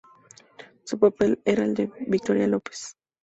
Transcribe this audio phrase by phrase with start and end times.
[0.83, 2.95] Su papel era el de Victoria López.